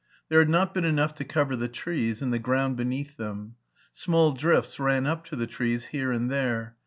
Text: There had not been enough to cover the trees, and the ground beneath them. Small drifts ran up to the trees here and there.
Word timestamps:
There 0.29 0.39
had 0.39 0.49
not 0.49 0.73
been 0.73 0.83
enough 0.83 1.13
to 1.13 1.23
cover 1.23 1.55
the 1.55 1.67
trees, 1.67 2.23
and 2.23 2.33
the 2.33 2.39
ground 2.39 2.75
beneath 2.75 3.17
them. 3.17 3.53
Small 3.93 4.31
drifts 4.31 4.79
ran 4.79 5.05
up 5.05 5.23
to 5.25 5.35
the 5.35 5.45
trees 5.45 5.85
here 5.93 6.11
and 6.11 6.27
there. 6.27 6.75